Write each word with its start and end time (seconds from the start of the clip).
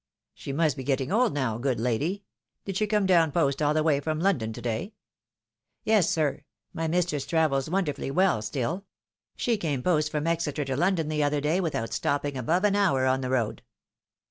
''"She 0.33 0.51
must 0.51 0.77
be 0.77 0.83
getting 0.83 1.11
old 1.11 1.31
now, 1.31 1.59
good 1.59 1.79
lady. 1.79 2.23
Did 2.65 2.75
she 2.75 2.87
come 2.87 3.05
down 3.05 3.31
post 3.31 3.61
all 3.61 3.75
the 3.75 3.83
way 3.83 3.99
from 3.99 4.19
London 4.19 4.51
to 4.53 4.59
day?"" 4.59 4.93
Yes, 5.83 6.09
sir; 6.09 6.41
my 6.73 6.87
mistress 6.87 7.23
travels 7.23 7.69
wonderfully 7.69 8.09
well 8.09 8.41
stiU. 8.41 8.81
She 9.35 9.57
came 9.57 9.83
post 9.83 10.09
from 10.09 10.25
Exeter 10.25 10.65
to 10.65 10.75
London 10.75 11.07
the 11.07 11.21
other 11.21 11.39
day, 11.39 11.59
without 11.61 11.93
stop 11.93 12.23
ping 12.23 12.35
above 12.35 12.63
an 12.63 12.75
hour 12.75 13.05
on 13.05 13.21
the 13.21 13.29
road." 13.29 13.61